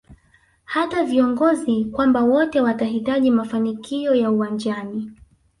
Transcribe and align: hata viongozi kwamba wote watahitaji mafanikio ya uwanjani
hata 0.65 1.03
viongozi 1.03 1.85
kwamba 1.85 2.21
wote 2.23 2.61
watahitaji 2.61 3.31
mafanikio 3.31 4.15
ya 4.15 4.31
uwanjani 4.31 5.11